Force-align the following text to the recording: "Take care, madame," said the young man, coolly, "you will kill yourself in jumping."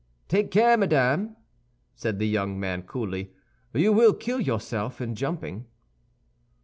"Take 0.29 0.49
care, 0.49 0.77
madame," 0.77 1.35
said 1.93 2.17
the 2.17 2.27
young 2.27 2.59
man, 2.59 2.81
coolly, 2.81 3.33
"you 3.71 3.93
will 3.93 4.15
kill 4.15 4.39
yourself 4.41 4.99
in 4.99 5.13
jumping." 5.13 5.67